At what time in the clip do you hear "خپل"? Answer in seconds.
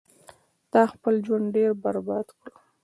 0.93-1.13